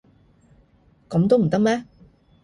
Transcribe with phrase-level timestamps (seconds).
[1.09, 1.85] 噉都唔得咩？